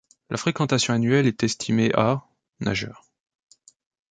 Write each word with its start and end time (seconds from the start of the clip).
La 0.31 0.37
fréquentation 0.37 0.95
annuelle 0.95 1.27
est 1.27 1.43
estimée 1.43 1.91
à 1.93 2.23
nageurs. 2.59 3.05